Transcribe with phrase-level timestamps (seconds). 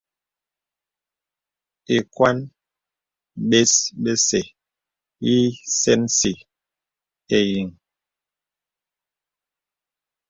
[1.97, 2.37] Ìkwan
[3.49, 4.45] bes bə̀sɛ̀
[5.25, 5.37] yì
[5.79, 6.31] sɛnsi
[7.37, 7.69] ìyìŋ.